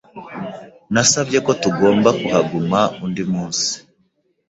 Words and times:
Nasabye 0.93 1.37
ko 1.45 1.51
tugomba 1.61 2.09
kuhaguma 2.19 2.79
undi 3.05 3.23
munsi. 3.31 3.71